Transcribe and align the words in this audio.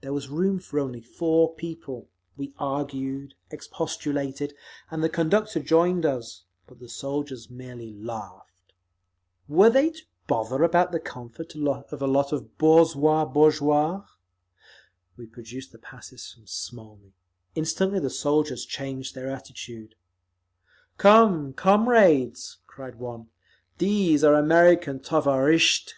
There 0.00 0.12
was 0.12 0.28
room 0.28 0.60
for 0.60 0.78
only 0.78 1.00
four 1.00 1.56
people; 1.56 2.08
we 2.36 2.54
argued, 2.56 3.34
expostulated, 3.50 4.54
and 4.92 5.02
the 5.02 5.08
conductor 5.08 5.58
joined 5.58 6.06
us—but 6.06 6.78
the 6.78 6.88
soldiers 6.88 7.50
merely 7.50 7.92
laughed. 7.92 8.74
Were 9.48 9.70
they 9.70 9.90
to 9.90 10.02
bother 10.28 10.62
about 10.62 10.92
the 10.92 11.00
comfort 11.00 11.56
of 11.56 12.00
a 12.00 12.06
lot 12.06 12.32
of 12.32 12.56
boorzhui 12.58 13.32
(bourgeois)? 13.34 14.04
We 15.16 15.26
produced 15.26 15.72
the 15.72 15.78
passes 15.78 16.32
from 16.32 16.46
Smolny; 16.46 17.14
instantly 17.56 17.98
the 17.98 18.08
soldiers 18.08 18.64
changed 18.64 19.16
their 19.16 19.30
attitude. 19.32 19.96
"Come, 20.96 21.54
comrades," 21.54 22.58
cried 22.68 23.00
one, 23.00 23.30
"these 23.78 24.22
are 24.22 24.34
American 24.36 25.00
_tovarishtchi. 25.00 25.94